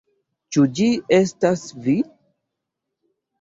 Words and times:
Ĉu 0.55 0.63
ĝi 0.79 0.87
estas 1.17 1.67
vi? 1.89 1.95